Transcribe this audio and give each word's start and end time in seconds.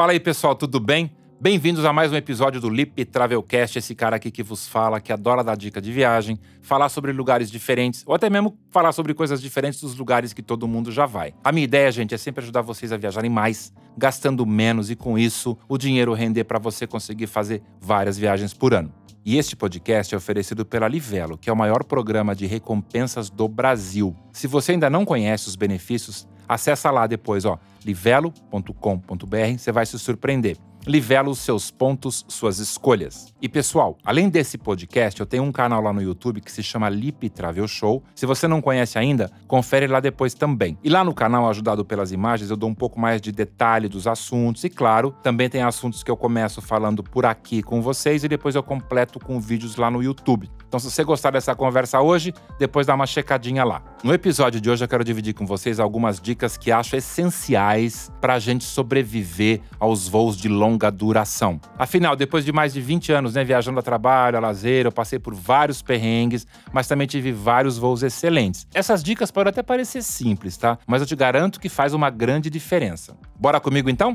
Fala 0.00 0.12
aí, 0.12 0.18
pessoal, 0.18 0.54
tudo 0.54 0.80
bem? 0.80 1.14
Bem-vindos 1.38 1.84
a 1.84 1.92
mais 1.92 2.10
um 2.10 2.16
episódio 2.16 2.58
do 2.58 2.70
Lip 2.70 3.04
Travelcast, 3.04 3.78
esse 3.78 3.94
cara 3.94 4.16
aqui 4.16 4.30
que 4.30 4.42
vos 4.42 4.66
fala, 4.66 4.98
que 4.98 5.12
adora 5.12 5.44
dar 5.44 5.54
dica 5.58 5.78
de 5.78 5.92
viagem, 5.92 6.40
falar 6.62 6.88
sobre 6.88 7.12
lugares 7.12 7.50
diferentes, 7.50 8.02
ou 8.06 8.14
até 8.14 8.30
mesmo 8.30 8.56
falar 8.70 8.92
sobre 8.92 9.12
coisas 9.12 9.42
diferentes 9.42 9.82
dos 9.82 9.94
lugares 9.94 10.32
que 10.32 10.40
todo 10.40 10.66
mundo 10.66 10.90
já 10.90 11.04
vai. 11.04 11.34
A 11.44 11.52
minha 11.52 11.64
ideia, 11.64 11.92
gente, 11.92 12.14
é 12.14 12.16
sempre 12.16 12.42
ajudar 12.42 12.62
vocês 12.62 12.92
a 12.92 12.96
viajarem 12.96 13.30
mais, 13.30 13.74
gastando 13.94 14.46
menos 14.46 14.90
e 14.90 14.96
com 14.96 15.18
isso 15.18 15.54
o 15.68 15.76
dinheiro 15.76 16.14
render 16.14 16.44
para 16.44 16.58
você 16.58 16.86
conseguir 16.86 17.26
fazer 17.26 17.62
várias 17.78 18.16
viagens 18.16 18.54
por 18.54 18.72
ano. 18.72 18.90
E 19.22 19.36
este 19.36 19.54
podcast 19.54 20.14
é 20.14 20.16
oferecido 20.16 20.64
pela 20.64 20.88
Livelo, 20.88 21.36
que 21.36 21.50
é 21.50 21.52
o 21.52 21.56
maior 21.56 21.84
programa 21.84 22.34
de 22.34 22.46
recompensas 22.46 23.28
do 23.28 23.46
Brasil. 23.46 24.16
Se 24.32 24.46
você 24.46 24.72
ainda 24.72 24.88
não 24.88 25.04
conhece 25.04 25.46
os 25.46 25.56
benefícios, 25.56 26.26
acessa 26.54 26.90
lá 26.90 27.06
depois, 27.06 27.44
ó, 27.44 27.58
livelo.com.br, 27.84 29.58
você 29.58 29.70
vai 29.70 29.86
se 29.86 29.98
surpreender. 29.98 30.56
Livela 30.86 31.28
os 31.28 31.40
seus 31.40 31.70
pontos, 31.70 32.24
suas 32.26 32.58
escolhas. 32.58 33.34
E 33.40 33.50
pessoal, 33.50 33.98
além 34.02 34.30
desse 34.30 34.56
podcast, 34.56 35.20
eu 35.20 35.26
tenho 35.26 35.42
um 35.42 35.52
canal 35.52 35.82
lá 35.82 35.92
no 35.92 36.00
YouTube 36.00 36.40
que 36.40 36.50
se 36.50 36.62
chama 36.62 36.88
Lip 36.88 37.28
Travel 37.28 37.68
Show. 37.68 38.02
Se 38.14 38.24
você 38.24 38.48
não 38.48 38.62
conhece 38.62 38.98
ainda, 38.98 39.30
confere 39.46 39.86
lá 39.86 40.00
depois 40.00 40.32
também. 40.32 40.78
E 40.82 40.88
lá 40.88 41.04
no 41.04 41.12
canal, 41.12 41.48
ajudado 41.50 41.84
pelas 41.84 42.12
imagens, 42.12 42.50
eu 42.50 42.56
dou 42.56 42.70
um 42.70 42.74
pouco 42.74 42.98
mais 42.98 43.20
de 43.20 43.30
detalhe 43.30 43.88
dos 43.88 44.06
assuntos. 44.06 44.64
E 44.64 44.70
claro, 44.70 45.14
também 45.22 45.50
tem 45.50 45.62
assuntos 45.62 46.02
que 46.02 46.10
eu 46.10 46.16
começo 46.16 46.62
falando 46.62 47.02
por 47.02 47.26
aqui 47.26 47.62
com 47.62 47.82
vocês 47.82 48.24
e 48.24 48.28
depois 48.28 48.54
eu 48.54 48.62
completo 48.62 49.20
com 49.20 49.38
vídeos 49.38 49.76
lá 49.76 49.90
no 49.90 50.02
YouTube. 50.02 50.50
Então, 50.66 50.80
se 50.80 50.90
você 50.90 51.04
gostar 51.04 51.32
dessa 51.32 51.54
conversa 51.54 52.00
hoje, 52.00 52.32
depois 52.58 52.86
dá 52.86 52.94
uma 52.94 53.06
checadinha 53.06 53.64
lá. 53.64 53.82
No 54.02 54.14
episódio 54.14 54.60
de 54.60 54.70
hoje, 54.70 54.84
eu 54.84 54.88
quero 54.88 55.04
dividir 55.04 55.34
com 55.34 55.44
vocês 55.44 55.80
algumas 55.80 56.20
dicas 56.20 56.56
que 56.56 56.72
acho 56.72 56.96
essenciais 56.96 58.10
para 58.20 58.34
a 58.34 58.38
gente 58.38 58.64
sobreviver 58.64 59.60
aos 59.78 60.08
voos 60.08 60.36
de 60.36 60.48
longa 60.48 60.69
duração. 60.76 61.60
Afinal, 61.78 62.14
depois 62.14 62.44
de 62.44 62.52
mais 62.52 62.72
de 62.72 62.80
20 62.80 63.12
anos 63.12 63.34
né, 63.34 63.44
viajando 63.44 63.78
a 63.78 63.82
trabalho, 63.82 64.36
a 64.36 64.40
lazer, 64.40 64.86
eu 64.86 64.92
passei 64.92 65.18
por 65.18 65.34
vários 65.34 65.82
perrengues, 65.82 66.46
mas 66.72 66.86
também 66.86 67.06
tive 67.06 67.32
vários 67.32 67.78
voos 67.78 68.02
excelentes. 68.02 68.66
Essas 68.74 69.02
dicas 69.02 69.30
podem 69.30 69.50
até 69.50 69.62
parecer 69.62 70.02
simples, 70.02 70.56
tá? 70.56 70.78
Mas 70.86 71.00
eu 71.00 71.06
te 71.06 71.16
garanto 71.16 71.60
que 71.60 71.68
faz 71.68 71.94
uma 71.94 72.10
grande 72.10 72.50
diferença. 72.50 73.16
Bora 73.38 73.60
comigo 73.60 73.88
então? 73.88 74.14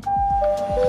Your 0.55 0.84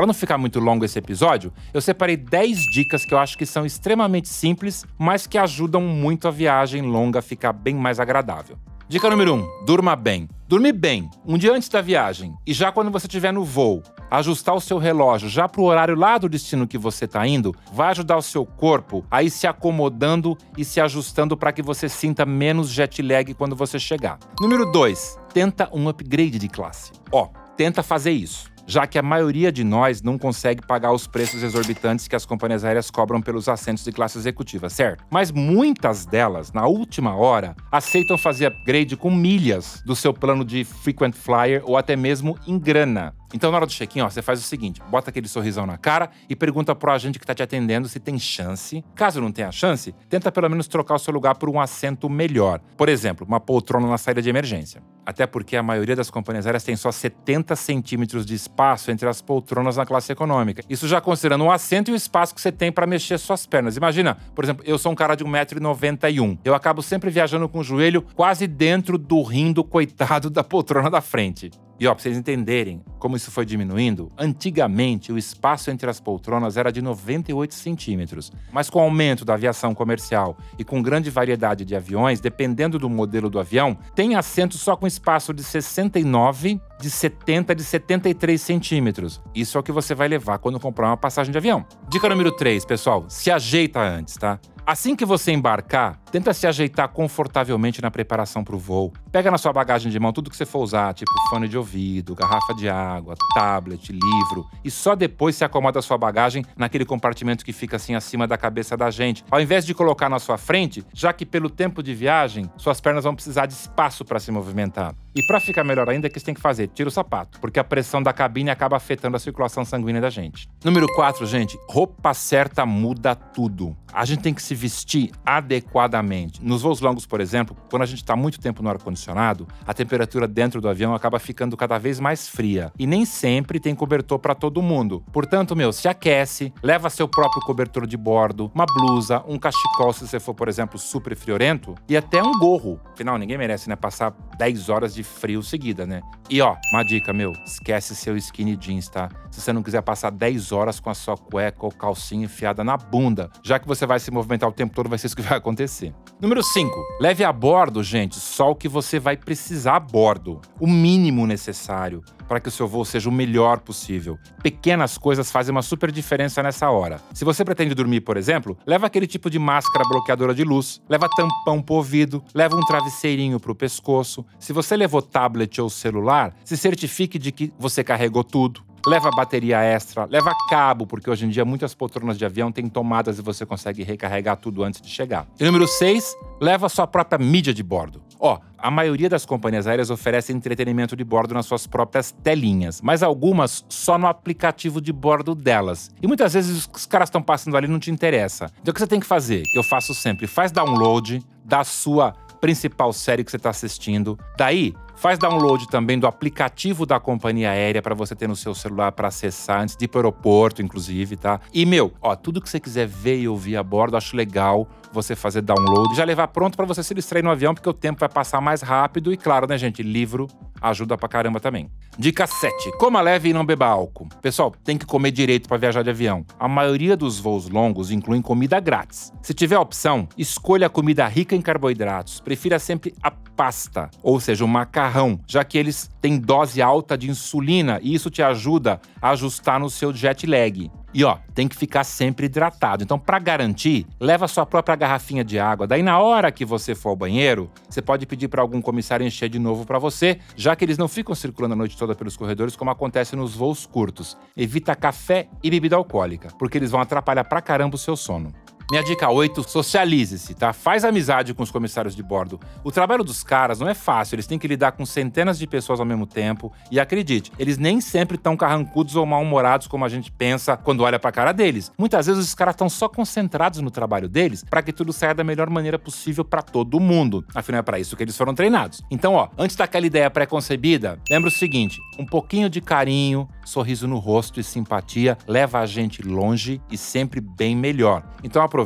Para 0.00 0.06
não 0.06 0.14
ficar 0.14 0.38
muito 0.38 0.58
longo 0.58 0.82
esse 0.82 0.98
episódio, 0.98 1.52
eu 1.74 1.80
separei 1.82 2.16
10 2.16 2.58
dicas 2.72 3.04
que 3.04 3.12
eu 3.12 3.18
acho 3.18 3.36
que 3.36 3.44
são 3.44 3.66
extremamente 3.66 4.30
simples, 4.30 4.86
mas 4.98 5.26
que 5.26 5.36
ajudam 5.36 5.82
muito 5.82 6.26
a 6.26 6.30
viagem 6.30 6.80
longa 6.80 7.18
a 7.18 7.22
ficar 7.22 7.52
bem 7.52 7.74
mais 7.74 8.00
agradável. 8.00 8.56
Dica 8.88 9.10
número 9.10 9.34
1: 9.34 9.36
um, 9.36 9.64
durma 9.66 9.94
bem. 9.94 10.26
Dormir 10.48 10.72
bem, 10.72 11.10
um 11.26 11.36
dia 11.36 11.52
antes 11.52 11.68
da 11.68 11.82
viagem 11.82 12.34
e 12.46 12.54
já 12.54 12.72
quando 12.72 12.90
você 12.90 13.06
estiver 13.06 13.30
no 13.30 13.44
voo, 13.44 13.82
ajustar 14.10 14.54
o 14.54 14.60
seu 14.60 14.78
relógio 14.78 15.28
já 15.28 15.46
para 15.46 15.60
o 15.60 15.64
horário 15.64 15.94
lá 15.94 16.16
do 16.16 16.30
destino 16.30 16.66
que 16.66 16.78
você 16.78 17.04
está 17.04 17.26
indo, 17.26 17.54
vai 17.70 17.90
ajudar 17.90 18.16
o 18.16 18.22
seu 18.22 18.46
corpo 18.46 19.04
a 19.10 19.22
ir 19.22 19.28
se 19.28 19.46
acomodando 19.46 20.34
e 20.56 20.64
se 20.64 20.80
ajustando 20.80 21.36
para 21.36 21.52
que 21.52 21.60
você 21.60 21.90
sinta 21.90 22.24
menos 22.24 22.70
jet 22.70 23.02
lag 23.02 23.34
quando 23.34 23.54
você 23.54 23.78
chegar. 23.78 24.18
Número 24.40 24.64
2: 24.72 25.18
tenta 25.34 25.68
um 25.74 25.90
upgrade 25.90 26.38
de 26.38 26.48
classe. 26.48 26.90
Ó, 27.12 27.28
tenta 27.54 27.82
fazer 27.82 28.12
isso 28.12 28.49
já 28.70 28.86
que 28.86 28.96
a 28.96 29.02
maioria 29.02 29.50
de 29.50 29.64
nós 29.64 30.00
não 30.00 30.16
consegue 30.16 30.64
pagar 30.64 30.92
os 30.92 31.04
preços 31.04 31.42
exorbitantes 31.42 32.06
que 32.06 32.14
as 32.14 32.24
companhias 32.24 32.64
aéreas 32.64 32.88
cobram 32.88 33.20
pelos 33.20 33.48
assentos 33.48 33.82
de 33.82 33.90
classe 33.90 34.16
executiva, 34.16 34.70
certo? 34.70 35.04
Mas 35.10 35.32
muitas 35.32 36.06
delas, 36.06 36.52
na 36.52 36.68
última 36.68 37.16
hora, 37.16 37.56
aceitam 37.72 38.16
fazer 38.16 38.46
upgrade 38.46 38.96
com 38.96 39.10
milhas 39.10 39.82
do 39.84 39.96
seu 39.96 40.14
plano 40.14 40.44
de 40.44 40.62
frequent 40.62 41.14
flyer 41.14 41.62
ou 41.64 41.76
até 41.76 41.96
mesmo 41.96 42.38
em 42.46 42.56
grana. 42.56 43.12
Então, 43.32 43.50
na 43.50 43.58
hora 43.58 43.66
do 43.66 43.72
check-in, 43.72 44.02
você 44.02 44.22
faz 44.22 44.40
o 44.40 44.42
seguinte: 44.42 44.82
bota 44.90 45.10
aquele 45.10 45.28
sorrisão 45.28 45.66
na 45.66 45.78
cara 45.78 46.10
e 46.28 46.34
pergunta 46.34 46.74
pro 46.74 46.90
agente 46.90 47.18
que 47.18 47.26
tá 47.26 47.34
te 47.34 47.42
atendendo 47.42 47.88
se 47.88 48.00
tem 48.00 48.18
chance. 48.18 48.84
Caso 48.94 49.20
não 49.20 49.30
tenha 49.30 49.52
chance, 49.52 49.94
tenta 50.08 50.32
pelo 50.32 50.48
menos 50.48 50.66
trocar 50.66 50.94
o 50.94 50.98
seu 50.98 51.12
lugar 51.12 51.36
por 51.36 51.48
um 51.48 51.60
assento 51.60 52.08
melhor. 52.08 52.60
Por 52.76 52.88
exemplo, 52.88 53.26
uma 53.26 53.40
poltrona 53.40 53.86
na 53.86 53.98
saída 53.98 54.20
de 54.20 54.28
emergência. 54.28 54.82
Até 55.04 55.26
porque 55.26 55.56
a 55.56 55.62
maioria 55.62 55.96
das 55.96 56.10
companhias 56.10 56.46
aéreas 56.46 56.62
tem 56.62 56.76
só 56.76 56.92
70 56.92 57.56
centímetros 57.56 58.24
de 58.24 58.34
espaço 58.34 58.90
entre 58.90 59.08
as 59.08 59.20
poltronas 59.20 59.76
na 59.76 59.86
classe 59.86 60.12
econômica. 60.12 60.62
Isso 60.68 60.86
já 60.86 61.00
considerando 61.00 61.44
o 61.44 61.50
assento 61.50 61.90
e 61.90 61.94
o 61.94 61.96
espaço 61.96 62.34
que 62.34 62.40
você 62.40 62.52
tem 62.52 62.70
para 62.70 62.86
mexer 62.86 63.18
suas 63.18 63.46
pernas. 63.46 63.76
Imagina, 63.76 64.16
por 64.34 64.44
exemplo, 64.44 64.64
eu 64.66 64.78
sou 64.78 64.92
um 64.92 64.94
cara 64.94 65.14
de 65.14 65.24
1,91m. 65.24 66.38
Eu 66.44 66.54
acabo 66.54 66.82
sempre 66.82 67.10
viajando 67.10 67.48
com 67.48 67.58
o 67.58 67.64
joelho 67.64 68.02
quase 68.14 68.46
dentro 68.46 68.98
do 68.98 69.22
rim 69.22 69.52
do 69.52 69.64
coitado 69.64 70.30
da 70.30 70.44
poltrona 70.44 70.90
da 70.90 71.00
frente. 71.00 71.50
E 71.80 71.86
ó, 71.86 71.94
pra 71.94 72.02
vocês 72.02 72.18
entenderem 72.18 72.84
como 72.98 73.16
isso 73.16 73.30
foi 73.30 73.46
diminuindo, 73.46 74.12
antigamente 74.18 75.10
o 75.10 75.16
espaço 75.16 75.70
entre 75.70 75.88
as 75.88 75.98
poltronas 75.98 76.58
era 76.58 76.70
de 76.70 76.82
98 76.82 77.54
centímetros. 77.54 78.30
Mas 78.52 78.68
com 78.68 78.80
o 78.80 78.82
aumento 78.82 79.24
da 79.24 79.32
aviação 79.32 79.74
comercial 79.74 80.36
e 80.58 80.62
com 80.62 80.82
grande 80.82 81.08
variedade 81.08 81.64
de 81.64 81.74
aviões, 81.74 82.20
dependendo 82.20 82.78
do 82.78 82.90
modelo 82.90 83.30
do 83.30 83.40
avião, 83.40 83.78
tem 83.94 84.14
assento 84.14 84.58
só 84.58 84.76
com 84.76 84.86
espaço 84.86 85.32
de 85.32 85.42
69, 85.42 86.60
de 86.78 86.90
70, 86.90 87.54
de 87.54 87.64
73 87.64 88.38
centímetros. 88.38 89.22
Isso 89.34 89.56
é 89.56 89.60
o 89.60 89.64
que 89.64 89.72
você 89.72 89.94
vai 89.94 90.06
levar 90.06 90.36
quando 90.38 90.60
comprar 90.60 90.88
uma 90.88 90.98
passagem 90.98 91.32
de 91.32 91.38
avião. 91.38 91.64
Dica 91.88 92.10
número 92.10 92.30
3, 92.30 92.62
pessoal: 92.66 93.06
se 93.08 93.30
ajeita 93.30 93.80
antes, 93.80 94.16
tá? 94.18 94.38
Assim 94.70 94.94
que 94.94 95.04
você 95.04 95.32
embarcar, 95.32 95.98
tenta 96.12 96.32
se 96.32 96.46
ajeitar 96.46 96.88
confortavelmente 96.90 97.82
na 97.82 97.90
preparação 97.90 98.44
para 98.44 98.54
o 98.54 98.58
voo. 98.60 98.92
Pega 99.10 99.28
na 99.28 99.36
sua 99.36 99.52
bagagem 99.52 99.90
de 99.90 99.98
mão 99.98 100.12
tudo 100.12 100.30
que 100.30 100.36
você 100.36 100.46
for 100.46 100.60
usar, 100.60 100.94
tipo 100.94 101.10
fone 101.28 101.48
de 101.48 101.58
ouvido, 101.58 102.14
garrafa 102.14 102.54
de 102.54 102.68
água, 102.68 103.16
tablet, 103.34 103.90
livro, 103.90 104.46
e 104.64 104.70
só 104.70 104.94
depois 104.94 105.34
se 105.34 105.44
acomoda 105.44 105.80
a 105.80 105.82
sua 105.82 105.98
bagagem 105.98 106.44
naquele 106.56 106.84
compartimento 106.84 107.44
que 107.44 107.52
fica 107.52 107.74
assim 107.74 107.96
acima 107.96 108.28
da 108.28 108.38
cabeça 108.38 108.76
da 108.76 108.92
gente. 108.92 109.24
Ao 109.28 109.40
invés 109.40 109.66
de 109.66 109.74
colocar 109.74 110.08
na 110.08 110.20
sua 110.20 110.38
frente, 110.38 110.84
já 110.94 111.12
que 111.12 111.26
pelo 111.26 111.50
tempo 111.50 111.82
de 111.82 111.92
viagem, 111.92 112.48
suas 112.56 112.80
pernas 112.80 113.02
vão 113.02 113.16
precisar 113.16 113.46
de 113.46 113.54
espaço 113.54 114.04
para 114.04 114.20
se 114.20 114.30
movimentar. 114.30 114.94
E 115.14 115.22
para 115.26 115.40
ficar 115.40 115.64
melhor 115.64 115.88
ainda, 115.88 116.06
o 116.06 116.10
que 116.10 116.20
você 116.20 116.26
tem 116.26 116.34
que 116.34 116.40
fazer? 116.40 116.68
Tira 116.68 116.88
o 116.88 116.92
sapato, 116.92 117.40
porque 117.40 117.58
a 117.58 117.64
pressão 117.64 118.00
da 118.02 118.12
cabine 118.12 118.48
acaba 118.48 118.76
afetando 118.76 119.16
a 119.16 119.20
circulação 119.20 119.64
sanguínea 119.64 120.00
da 120.00 120.08
gente. 120.08 120.48
Número 120.64 120.86
4, 120.94 121.26
gente, 121.26 121.58
roupa 121.68 122.14
certa 122.14 122.64
muda 122.64 123.14
tudo. 123.14 123.76
A 123.92 124.04
gente 124.04 124.22
tem 124.22 124.32
que 124.32 124.42
se 124.42 124.54
vestir 124.54 125.10
adequadamente. 125.26 126.44
Nos 126.44 126.62
voos 126.62 126.80
longos, 126.80 127.06
por 127.06 127.20
exemplo, 127.20 127.56
quando 127.68 127.82
a 127.82 127.86
gente 127.86 127.98
está 127.98 128.14
muito 128.14 128.38
tempo 128.38 128.62
no 128.62 128.70
ar-condicionado, 128.70 129.48
a 129.66 129.74
temperatura 129.74 130.28
dentro 130.28 130.60
do 130.60 130.68
avião 130.68 130.94
acaba 130.94 131.18
ficando 131.18 131.56
cada 131.56 131.76
vez 131.76 131.98
mais 131.98 132.28
fria. 132.28 132.72
E 132.78 132.86
nem 132.86 133.04
sempre 133.04 133.58
tem 133.58 133.74
cobertor 133.74 134.20
para 134.20 134.34
todo 134.34 134.62
mundo. 134.62 135.02
Portanto, 135.12 135.56
meu, 135.56 135.72
se 135.72 135.88
aquece, 135.88 136.52
leva 136.62 136.88
seu 136.88 137.08
próprio 137.08 137.42
cobertor 137.42 137.84
de 137.84 137.96
bordo, 137.96 138.50
uma 138.54 138.66
blusa, 138.66 139.24
um 139.26 139.38
cachecol 139.38 139.92
se 139.92 140.06
você 140.06 140.20
for, 140.20 140.34
por 140.34 140.48
exemplo, 140.48 140.78
super 140.78 141.16
friorento, 141.16 141.74
e 141.88 141.96
até 141.96 142.22
um 142.22 142.38
gorro. 142.38 142.80
Afinal, 142.92 143.18
ninguém 143.18 143.36
merece, 143.36 143.68
né, 143.68 143.74
passar 143.74 144.14
10 144.38 144.68
horas 144.68 144.94
de 144.94 144.99
frio 145.02 145.42
seguida, 145.42 145.86
né? 145.86 146.00
E 146.28 146.40
ó, 146.40 146.56
uma 146.72 146.82
dica, 146.82 147.12
meu, 147.12 147.32
esquece 147.44 147.94
seu 147.94 148.16
skinny 148.16 148.56
jeans, 148.56 148.88
tá? 148.88 149.08
Se 149.30 149.40
você 149.40 149.52
não 149.52 149.62
quiser 149.62 149.82
passar 149.82 150.10
10 150.10 150.52
horas 150.52 150.80
com 150.80 150.90
a 150.90 150.94
sua 150.94 151.16
cueca 151.16 151.64
ou 151.64 151.72
calcinha 151.72 152.24
enfiada 152.24 152.62
na 152.64 152.76
bunda, 152.76 153.30
já 153.42 153.58
que 153.58 153.66
você 153.66 153.86
vai 153.86 153.98
se 153.98 154.10
movimentar 154.10 154.48
o 154.48 154.52
tempo 154.52 154.74
todo, 154.74 154.88
vai 154.88 154.98
ser 154.98 155.06
isso 155.06 155.16
que 155.16 155.22
vai 155.22 155.36
acontecer. 155.38 155.94
Número 156.20 156.42
5. 156.42 156.98
Leve 157.00 157.24
a 157.24 157.32
bordo, 157.32 157.82
gente, 157.82 158.16
só 158.16 158.50
o 158.50 158.54
que 158.54 158.68
você 158.68 158.98
vai 158.98 159.16
precisar 159.16 159.76
a 159.76 159.80
bordo. 159.80 160.38
O 160.60 160.66
mínimo 160.66 161.26
necessário 161.26 162.04
para 162.28 162.38
que 162.38 162.48
o 162.48 162.50
seu 162.50 162.68
voo 162.68 162.84
seja 162.84 163.08
o 163.08 163.12
melhor 163.12 163.60
possível. 163.60 164.18
Pequenas 164.42 164.98
coisas 164.98 165.32
fazem 165.32 165.50
uma 165.50 165.62
super 165.62 165.90
diferença 165.90 166.42
nessa 166.42 166.70
hora. 166.70 167.00
Se 167.14 167.24
você 167.24 167.42
pretende 167.42 167.74
dormir, 167.74 168.02
por 168.02 168.18
exemplo, 168.18 168.56
leva 168.66 168.86
aquele 168.86 169.06
tipo 169.06 169.30
de 169.30 169.38
máscara 169.38 169.88
bloqueadora 169.88 170.34
de 170.34 170.44
luz, 170.44 170.80
leva 170.90 171.08
tampão 171.08 171.62
pro 171.62 171.76
ouvido, 171.76 172.22
leva 172.34 172.54
um 172.54 172.60
travesseirinho 172.66 173.40
pro 173.40 173.54
pescoço. 173.54 174.24
Se 174.38 174.52
você 174.52 174.76
levou 174.76 175.00
tablet 175.00 175.58
ou 175.58 175.70
celular, 175.70 176.36
se 176.44 176.56
certifique 176.56 177.18
de 177.18 177.32
que 177.32 177.50
você 177.58 177.82
carregou 177.82 178.22
tudo 178.22 178.62
leva 178.86 179.10
bateria 179.10 179.60
extra, 179.62 180.04
leva 180.04 180.32
cabo, 180.48 180.86
porque 180.86 181.10
hoje 181.10 181.26
em 181.26 181.28
dia 181.28 181.44
muitas 181.44 181.74
poltronas 181.74 182.18
de 182.18 182.24
avião 182.24 182.50
têm 182.50 182.68
tomadas 182.68 183.18
e 183.18 183.22
você 183.22 183.44
consegue 183.44 183.82
recarregar 183.82 184.36
tudo 184.36 184.62
antes 184.62 184.80
de 184.80 184.88
chegar. 184.88 185.26
E 185.38 185.44
número 185.44 185.66
6, 185.66 186.16
leva 186.40 186.68
sua 186.68 186.86
própria 186.86 187.18
mídia 187.18 187.52
de 187.52 187.62
bordo. 187.62 188.02
Ó, 188.18 188.38
a 188.58 188.70
maioria 188.70 189.08
das 189.08 189.24
companhias 189.24 189.66
aéreas 189.66 189.90
oferece 189.90 190.32
entretenimento 190.32 190.94
de 190.94 191.02
bordo 191.02 191.32
nas 191.32 191.46
suas 191.46 191.66
próprias 191.66 192.12
telinhas, 192.22 192.80
mas 192.82 193.02
algumas 193.02 193.64
só 193.68 193.96
no 193.96 194.06
aplicativo 194.06 194.80
de 194.80 194.92
bordo 194.92 195.34
delas. 195.34 195.90
E 196.02 196.06
muitas 196.06 196.34
vezes 196.34 196.68
os 196.74 196.86
caras 196.86 197.08
estão 197.08 197.22
passando 197.22 197.56
ali 197.56 197.66
não 197.66 197.78
te 197.78 197.90
interessa. 197.90 198.50
Então 198.60 198.72
o 198.72 198.74
que 198.74 198.80
você 198.80 198.86
tem 198.86 199.00
que 199.00 199.06
fazer? 199.06 199.42
Que 199.44 199.58
eu 199.58 199.62
faço 199.62 199.94
sempre, 199.94 200.26
faz 200.26 200.52
download 200.52 201.24
da 201.44 201.64
sua 201.64 202.12
principal 202.40 202.92
série 202.92 203.22
que 203.22 203.30
você 203.30 203.36
está 203.36 203.50
assistindo. 203.50 204.18
Daí, 204.36 204.74
Faz 205.00 205.18
download 205.18 205.66
também 205.66 205.98
do 205.98 206.06
aplicativo 206.06 206.84
da 206.84 207.00
companhia 207.00 207.52
aérea 207.52 207.80
para 207.80 207.94
você 207.94 208.14
ter 208.14 208.28
no 208.28 208.36
seu 208.36 208.54
celular 208.54 208.92
para 208.92 209.08
acessar 209.08 209.62
antes 209.62 209.74
de 209.74 209.86
ir 209.86 209.88
para 209.88 209.96
o 209.96 210.00
aeroporto, 210.00 210.60
inclusive, 210.60 211.16
tá? 211.16 211.40
E 211.54 211.64
meu, 211.64 211.90
ó, 212.02 212.14
tudo 212.14 212.38
que 212.38 212.50
você 212.50 212.60
quiser 212.60 212.86
ver 212.86 213.18
e 213.18 213.26
ouvir 213.26 213.56
a 213.56 213.62
bordo, 213.62 213.96
acho 213.96 214.14
legal 214.14 214.68
você 214.92 215.16
fazer 215.16 215.40
download 215.40 215.94
e 215.94 215.96
já 215.96 216.04
levar 216.04 216.28
pronto 216.28 216.54
para 216.54 216.66
você 216.66 216.82
se 216.82 216.92
distrair 216.92 217.22
no 217.22 217.30
avião, 217.30 217.54
porque 217.54 217.68
o 217.70 217.72
tempo 217.72 218.00
vai 218.00 218.10
passar 218.10 218.42
mais 218.42 218.60
rápido 218.60 219.10
e 219.10 219.16
claro, 219.16 219.46
né, 219.46 219.56
gente, 219.56 219.82
livro 219.82 220.26
ajuda 220.60 220.98
pra 220.98 221.08
caramba 221.08 221.40
também. 221.40 221.70
Dica 221.98 222.26
7. 222.26 222.72
Coma 222.78 223.00
leve 223.00 223.30
e 223.30 223.32
não 223.32 223.44
beba 223.44 223.66
álcool. 223.66 224.08
Pessoal, 224.20 224.52
tem 224.64 224.76
que 224.76 224.84
comer 224.84 225.10
direito 225.10 225.48
para 225.48 225.56
viajar 225.56 225.82
de 225.82 225.90
avião. 225.90 226.24
A 226.38 226.46
maioria 226.46 226.96
dos 226.96 227.18
voos 227.18 227.48
longos 227.48 227.90
incluem 227.90 228.20
comida 228.20 228.60
grátis. 228.60 229.12
Se 229.22 229.32
tiver 229.32 229.58
opção, 229.58 230.08
escolha 230.16 230.68
comida 230.68 231.06
rica 231.06 231.34
em 231.34 231.40
carboidratos. 231.40 232.20
Prefira 232.20 232.58
sempre 232.58 232.94
a 233.02 233.10
pasta, 233.10 233.90
ou 234.02 234.20
seja, 234.20 234.44
o 234.44 234.48
macarrão, 234.48 234.89
já 235.26 235.44
que 235.44 235.56
eles 235.56 235.90
têm 236.00 236.18
dose 236.18 236.60
alta 236.60 236.96
de 236.96 237.10
insulina 237.10 237.78
e 237.82 237.94
isso 237.94 238.10
te 238.10 238.22
ajuda 238.22 238.80
a 239.00 239.10
ajustar 239.10 239.58
no 239.58 239.70
seu 239.70 239.92
jet 239.92 240.26
lag. 240.26 240.70
E 240.92 241.04
ó, 241.04 241.18
tem 241.34 241.46
que 241.46 241.56
ficar 241.56 241.84
sempre 241.84 242.26
hidratado. 242.26 242.82
Então, 242.82 242.98
para 242.98 243.18
garantir, 243.18 243.86
leva 244.00 244.26
sua 244.26 244.44
própria 244.44 244.74
garrafinha 244.74 245.22
de 245.22 245.38
água. 245.38 245.66
Daí, 245.66 245.82
na 245.82 246.00
hora 246.00 246.32
que 246.32 246.44
você 246.44 246.74
for 246.74 246.90
ao 246.90 246.96
banheiro, 246.96 247.48
você 247.68 247.80
pode 247.80 248.06
pedir 248.06 248.28
para 248.28 248.42
algum 248.42 248.60
comissário 248.60 249.06
encher 249.06 249.28
de 249.28 249.38
novo 249.38 249.64
para 249.64 249.78
você, 249.78 250.18
já 250.34 250.56
que 250.56 250.64
eles 250.64 250.78
não 250.78 250.88
ficam 250.88 251.14
circulando 251.14 251.54
a 251.54 251.56
noite 251.56 251.76
toda 251.76 251.94
pelos 251.94 252.16
corredores 252.16 252.56
como 252.56 252.70
acontece 252.70 253.14
nos 253.14 253.36
voos 253.36 253.66
curtos. 253.66 254.16
Evita 254.36 254.74
café 254.74 255.28
e 255.42 255.50
bebida 255.50 255.76
alcoólica, 255.76 256.28
porque 256.38 256.58
eles 256.58 256.72
vão 256.72 256.80
atrapalhar 256.80 257.24
pra 257.24 257.40
caramba 257.40 257.76
o 257.76 257.78
seu 257.78 257.96
sono. 257.96 258.32
Minha 258.70 258.84
dica 258.84 259.10
8, 259.10 259.48
socialize-se, 259.48 260.32
tá? 260.32 260.52
Faz 260.52 260.84
amizade 260.84 261.34
com 261.34 261.42
os 261.42 261.50
comissários 261.50 261.96
de 261.96 262.04
bordo. 262.04 262.38
O 262.62 262.70
trabalho 262.70 263.02
dos 263.02 263.24
caras 263.24 263.58
não 263.58 263.68
é 263.68 263.74
fácil, 263.74 264.14
eles 264.14 264.28
têm 264.28 264.38
que 264.38 264.46
lidar 264.46 264.70
com 264.70 264.86
centenas 264.86 265.40
de 265.40 265.46
pessoas 265.48 265.80
ao 265.80 265.86
mesmo 265.86 266.06
tempo. 266.06 266.52
E 266.70 266.78
acredite, 266.78 267.32
eles 267.36 267.58
nem 267.58 267.80
sempre 267.80 268.14
estão 268.14 268.36
carrancudos 268.36 268.94
ou 268.94 269.04
mal-humorados 269.04 269.66
como 269.66 269.84
a 269.84 269.88
gente 269.88 270.12
pensa 270.12 270.56
quando 270.56 270.84
olha 270.84 271.00
pra 271.00 271.10
cara 271.10 271.32
deles. 271.32 271.72
Muitas 271.76 272.06
vezes 272.06 272.24
os 272.24 272.32
caras 272.32 272.54
estão 272.54 272.68
só 272.68 272.88
concentrados 272.88 273.60
no 273.60 273.72
trabalho 273.72 274.08
deles 274.08 274.44
para 274.48 274.62
que 274.62 274.72
tudo 274.72 274.92
saia 274.92 275.14
da 275.14 275.24
melhor 275.24 275.50
maneira 275.50 275.76
possível 275.76 276.24
para 276.24 276.40
todo 276.40 276.78
mundo. 276.78 277.24
Afinal, 277.34 277.58
é 277.58 277.62
para 277.62 277.80
isso 277.80 277.96
que 277.96 278.04
eles 278.04 278.16
foram 278.16 278.36
treinados. 278.36 278.82
Então, 278.88 279.14
ó, 279.14 279.30
antes 279.36 279.56
daquela 279.56 279.84
ideia 279.84 280.08
pré-concebida, 280.08 280.96
lembra 281.10 281.28
o 281.28 281.32
seguinte: 281.32 281.80
um 281.98 282.06
pouquinho 282.06 282.48
de 282.48 282.60
carinho, 282.60 283.28
sorriso 283.44 283.88
no 283.88 283.98
rosto 283.98 284.38
e 284.38 284.44
simpatia 284.44 285.18
leva 285.26 285.58
a 285.58 285.66
gente 285.66 286.02
longe 286.02 286.62
e 286.70 286.78
sempre 286.78 287.20
bem 287.20 287.56
melhor. 287.56 288.04
Então 288.22 288.40
aproveita, 288.40 288.59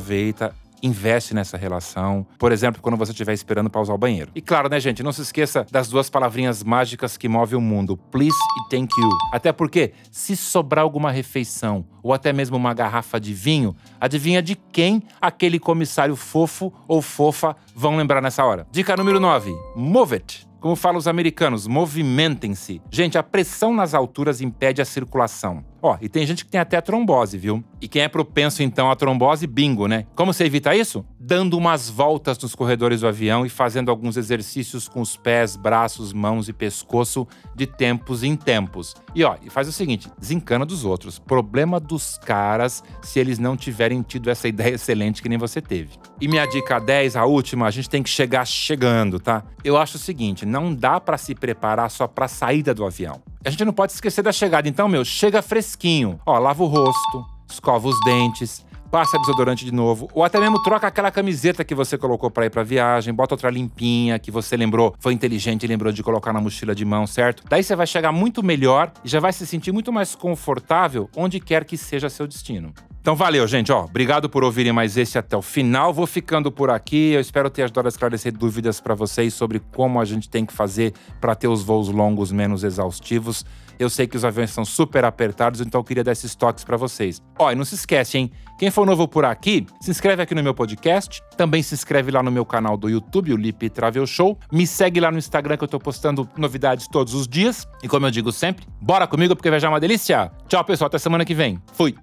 investe 0.81 1.33
nessa 1.33 1.57
relação. 1.57 2.25
Por 2.37 2.51
exemplo, 2.51 2.81
quando 2.81 2.97
você 2.97 3.11
estiver 3.11 3.33
esperando 3.33 3.69
para 3.69 3.81
usar 3.81 3.93
o 3.93 3.97
banheiro. 3.97 4.31
E 4.35 4.41
claro, 4.41 4.69
né, 4.69 4.79
gente, 4.79 5.03
não 5.03 5.11
se 5.11 5.21
esqueça 5.21 5.65
das 5.71 5.89
duas 5.89 6.09
palavrinhas 6.09 6.63
mágicas 6.63 7.17
que 7.17 7.27
movem 7.27 7.57
o 7.57 7.61
mundo: 7.61 7.97
please 8.11 8.37
e 8.59 8.69
thank 8.69 8.89
you. 8.99 9.09
Até 9.33 9.51
porque, 9.51 9.93
se 10.11 10.35
sobrar 10.35 10.83
alguma 10.83 11.11
refeição 11.11 11.85
ou 12.03 12.13
até 12.13 12.31
mesmo 12.31 12.57
uma 12.57 12.73
garrafa 12.73 13.19
de 13.19 13.33
vinho, 13.33 13.75
adivinha 13.99 14.41
de 14.41 14.55
quem 14.55 15.01
aquele 15.19 15.59
comissário 15.59 16.15
fofo 16.15 16.71
ou 16.87 17.01
fofa 17.01 17.55
vão 17.75 17.95
lembrar 17.95 18.21
nessa 18.21 18.43
hora? 18.45 18.67
Dica 18.71 18.95
número 18.95 19.19
9: 19.19 19.53
move 19.75 20.15
it. 20.15 20.47
Como 20.65 20.75
falam 20.75 20.97
os 20.97 21.07
americanos, 21.07 21.67
movimentem-se. 21.67 22.81
Gente, 22.89 23.19
a 23.19 23.23
pressão 23.23 23.71
nas 23.71 23.93
alturas 23.93 24.41
impede 24.41 24.81
a 24.81 24.85
circulação. 24.85 25.63
Ó, 25.85 25.97
e 26.01 26.09
tem 26.09 26.25
gente 26.25 26.43
que 26.43 26.49
tem 26.49 26.59
até 26.59 26.81
trombose, 26.81 27.37
viu? 27.37 27.63
E 27.79 27.87
quem 27.87 28.01
é 28.01 28.07
propenso 28.07 28.63
então 28.63 28.89
à 28.89 28.95
trombose, 28.95 29.45
bingo, 29.45 29.87
né? 29.87 30.07
Como 30.15 30.33
você 30.33 30.45
evita 30.45 30.75
isso? 30.75 31.05
Dando 31.19 31.55
umas 31.55 31.91
voltas 31.91 32.39
nos 32.39 32.55
corredores 32.55 33.01
do 33.01 33.07
avião 33.07 33.45
e 33.45 33.49
fazendo 33.49 33.91
alguns 33.91 34.17
exercícios 34.17 34.87
com 34.87 34.99
os 34.99 35.15
pés, 35.15 35.55
braços, 35.55 36.11
mãos 36.11 36.49
e 36.49 36.53
pescoço 36.53 37.27
de 37.55 37.67
tempos 37.67 38.23
em 38.23 38.35
tempos. 38.35 38.95
E 39.13 39.23
ó, 39.23 39.35
e 39.43 39.49
faz 39.51 39.67
o 39.67 39.71
seguinte: 39.71 40.09
desencana 40.17 40.65
dos 40.65 40.83
outros. 40.83 41.19
Problema 41.19 41.79
dos 41.79 42.17
caras 42.17 42.83
se 43.03 43.19
eles 43.19 43.37
não 43.37 43.55
tiverem 43.55 44.01
tido 44.01 44.31
essa 44.31 44.47
ideia 44.49 44.73
excelente 44.73 45.21
que 45.21 45.29
nem 45.29 45.37
você 45.37 45.61
teve. 45.61 45.99
E 46.19 46.27
minha 46.27 46.47
dica 46.47 46.79
10, 46.79 47.15
a 47.15 47.25
última, 47.25 47.67
a 47.67 47.71
gente 47.71 47.87
tem 47.87 48.01
que 48.01 48.09
chegar 48.09 48.43
chegando, 48.43 49.19
tá? 49.19 49.43
Eu 49.63 49.77
acho 49.77 49.97
o 49.97 49.99
seguinte, 49.99 50.47
não 50.47 50.73
dá 50.73 50.99
para 50.99 51.19
se 51.19 51.35
preparar 51.35 51.91
só 51.91 52.07
para 52.07 52.27
saída 52.27 52.73
do 52.73 52.83
avião. 52.83 53.21
A 53.45 53.51
gente 53.51 53.63
não 53.63 53.73
pode 53.73 53.91
esquecer 53.91 54.23
da 54.23 54.31
chegada. 54.31 54.67
Então, 54.67 54.89
meu, 54.89 55.05
chega 55.05 55.39
fresquinho. 55.39 56.19
Ó, 56.25 56.39
lava 56.39 56.63
o 56.63 56.65
rosto, 56.65 57.23
escova 57.47 57.87
os 57.87 57.95
dentes, 58.03 58.65
passa 58.89 59.19
desodorante 59.19 59.63
de 59.63 59.71
novo, 59.71 60.09
ou 60.13 60.23
até 60.23 60.39
mesmo 60.39 60.63
troca 60.63 60.87
aquela 60.87 61.11
camiseta 61.11 61.63
que 61.63 61.75
você 61.75 61.95
colocou 61.95 62.31
para 62.31 62.47
ir 62.47 62.49
para 62.49 62.63
viagem, 62.63 63.13
bota 63.13 63.35
outra 63.35 63.51
limpinha 63.51 64.17
que 64.17 64.31
você 64.31 64.57
lembrou, 64.57 64.95
foi 64.99 65.13
inteligente 65.13 65.63
e 65.63 65.67
lembrou 65.67 65.93
de 65.93 66.01
colocar 66.01 66.33
na 66.33 66.41
mochila 66.41 66.73
de 66.73 66.83
mão, 66.85 67.05
certo? 67.05 67.43
Daí 67.47 67.61
você 67.61 67.75
vai 67.75 67.85
chegar 67.85 68.11
muito 68.11 68.41
melhor 68.41 68.91
e 69.03 69.09
já 69.09 69.19
vai 69.19 69.31
se 69.31 69.45
sentir 69.45 69.71
muito 69.71 69.93
mais 69.93 70.15
confortável 70.15 71.07
onde 71.15 71.39
quer 71.39 71.65
que 71.65 71.77
seja 71.77 72.09
seu 72.09 72.25
destino. 72.25 72.73
Então 73.05 73.15
valeu, 73.15 73.45
gente. 73.47 73.71
Ó, 73.71 73.83
obrigado 73.83 74.27
por 74.27 74.43
ouvirem 74.43 74.73
mais 74.73 74.97
esse 74.97 75.15
até 75.15 75.37
o 75.37 75.41
final. 75.43 75.93
Vou 75.93 76.07
ficando 76.07 76.51
por 76.51 76.71
aqui. 76.71 77.11
Eu 77.11 77.21
espero 77.21 77.51
ter 77.51 77.61
ajudado 77.61 77.87
a 77.87 77.89
esclarecer 77.89 78.35
dúvidas 78.35 78.81
para 78.81 78.95
vocês 78.95 79.31
sobre 79.31 79.59
como 79.59 80.01
a 80.01 80.05
gente 80.05 80.27
tem 80.27 80.43
que 80.43 80.51
fazer 80.51 80.91
para 81.21 81.35
ter 81.35 81.47
os 81.47 81.61
voos 81.61 81.87
longos 81.87 82.31
menos 82.31 82.63
exaustivos. 82.63 83.45
Eu 83.77 83.91
sei 83.91 84.07
que 84.07 84.17
os 84.17 84.25
aviões 84.25 84.49
são 84.49 84.65
super 84.65 85.05
apertados, 85.05 85.61
então 85.61 85.81
eu 85.81 85.85
queria 85.85 86.03
dar 86.03 86.13
esses 86.13 86.33
toques 86.33 86.63
para 86.63 86.77
vocês. 86.77 87.21
Ó, 87.37 87.51
e 87.51 87.55
não 87.55 87.63
se 87.63 87.75
esquece, 87.75 88.17
hein? 88.17 88.31
Quem 88.57 88.71
for 88.71 88.87
novo 88.87 89.07
por 89.07 89.23
aqui, 89.23 89.67
se 89.79 89.91
inscreve 89.91 90.23
aqui 90.23 90.33
no 90.33 90.41
meu 90.41 90.55
podcast. 90.55 91.21
Também 91.37 91.61
se 91.61 91.75
inscreve 91.75 92.09
lá 92.09 92.23
no 92.23 92.31
meu 92.31 92.43
canal 92.43 92.75
do 92.75 92.89
YouTube, 92.89 93.33
o 93.33 93.37
Lip 93.37 93.69
Travel 93.69 94.07
Show. 94.07 94.35
Me 94.51 94.65
segue 94.65 94.99
lá 94.99 95.11
no 95.11 95.19
Instagram 95.19 95.57
que 95.57 95.63
eu 95.63 95.67
tô 95.67 95.77
postando 95.77 96.27
novidades 96.35 96.87
todos 96.87 97.13
os 97.13 97.27
dias. 97.27 97.67
E 97.83 97.87
como 97.87 98.07
eu 98.07 98.11
digo 98.11 98.31
sempre, 98.31 98.65
bora 98.81 99.05
comigo 99.05 99.35
porque 99.35 99.51
viajar 99.51 99.67
é 99.67 99.69
uma 99.69 99.79
delícia. 99.79 100.31
Tchau, 100.47 100.65
pessoal. 100.65 100.87
Até 100.87 100.97
semana 100.97 101.23
que 101.23 101.35
vem. 101.35 101.61
Fui. 101.73 101.95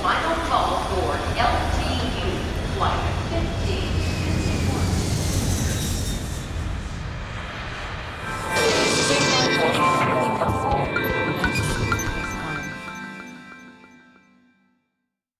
final 0.00 0.36
call 0.46 0.78
for 0.90 1.07